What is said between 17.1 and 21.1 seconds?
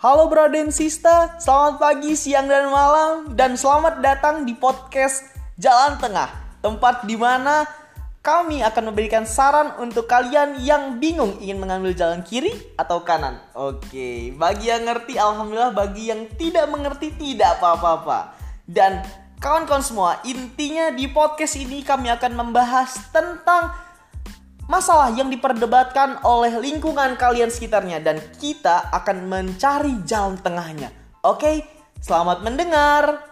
tidak apa-apa. Dan kawan-kawan semua, intinya